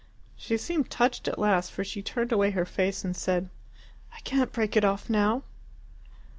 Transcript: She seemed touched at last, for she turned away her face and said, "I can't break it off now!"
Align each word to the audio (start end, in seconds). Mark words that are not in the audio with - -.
She 0.35 0.57
seemed 0.57 0.89
touched 0.89 1.27
at 1.27 1.37
last, 1.37 1.71
for 1.71 1.83
she 1.83 2.01
turned 2.01 2.31
away 2.31 2.49
her 2.49 2.65
face 2.65 3.05
and 3.05 3.15
said, 3.15 3.49
"I 4.15 4.19
can't 4.21 4.51
break 4.51 4.75
it 4.75 4.83
off 4.83 5.11
now!" 5.11 5.43